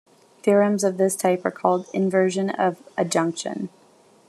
Theorems 0.41 0.83
of 0.83 0.97
this 0.97 1.15
type 1.15 1.45
are 1.45 1.51
called 1.51 1.85
inversion 1.93 2.49
of 2.49 2.81
adjunction. 2.97 3.69